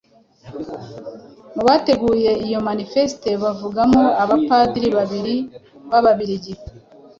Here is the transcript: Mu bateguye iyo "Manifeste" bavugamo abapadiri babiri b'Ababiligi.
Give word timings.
Mu 1.55 1.61
bateguye 1.67 2.31
iyo 2.45 2.59
"Manifeste" 2.67 3.29
bavugamo 3.43 4.03
abapadiri 4.23 4.89
babiri 4.97 5.35
b'Ababiligi. 5.89 6.53